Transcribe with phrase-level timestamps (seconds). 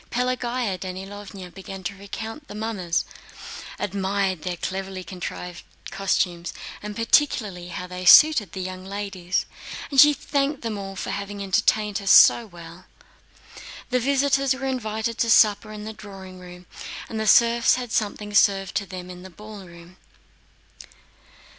[0.09, 3.05] Pelagéya Danílovna began to recognize the mummers,
[3.77, 9.45] admired their cleverly contrived costumes, and particularly how they suited the young ladies,
[9.91, 12.85] and she thanked them all for having entertained her so well.
[13.91, 16.65] The visitors were invited to supper in the drawing room,
[17.07, 19.97] and the serfs had something served to them in the ballroom.